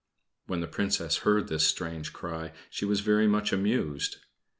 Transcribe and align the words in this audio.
When 0.47 0.61
the 0.61 0.67
Princess 0.67 1.17
heard 1.17 1.47
this 1.47 1.67
strange 1.67 2.11
cry 2.11 2.53
she 2.71 2.85
was 2.85 3.01
very 3.01 3.27
much 3.27 3.53
amused. 3.53 4.17